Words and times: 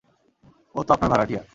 ও 0.75 0.79
তো 0.83 0.91
আপনার 0.93 1.09
ভাড়াটিয়া। 1.13 1.41